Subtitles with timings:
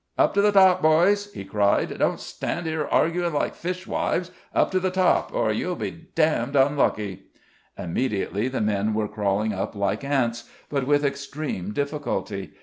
[0.17, 1.99] "Up to the top, boys!" he cried.
[1.99, 4.31] "Don't stand here arguing like fishwives.
[4.51, 7.25] Up to the top or you'll be damned unlucky."
[7.77, 12.53] Immediately the men were crawling up like ants, but with extreme difficulty.